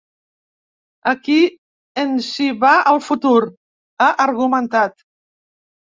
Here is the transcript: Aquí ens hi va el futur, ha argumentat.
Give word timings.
Aquí 1.11 1.35
ens 2.03 2.29
hi 2.45 2.49
va 2.63 2.73
el 2.95 3.03
futur, 3.11 3.37
ha 4.03 4.09
argumentat. 4.29 4.99